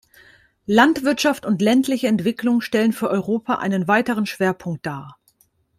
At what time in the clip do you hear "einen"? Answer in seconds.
3.59-3.87